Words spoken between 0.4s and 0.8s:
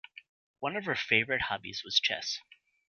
One